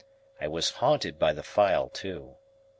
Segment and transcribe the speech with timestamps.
[0.39, 2.37] I was haunted by the file too.